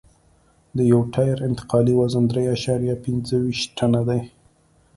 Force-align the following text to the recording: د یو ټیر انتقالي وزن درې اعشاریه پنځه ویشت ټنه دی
د 0.77 0.79
یو 0.91 1.01
ټیر 1.13 1.35
انتقالي 1.47 1.93
وزن 1.99 2.23
درې 2.31 2.43
اعشاریه 2.53 2.95
پنځه 3.05 3.35
ویشت 3.43 3.67
ټنه 3.77 4.01
دی 4.07 4.21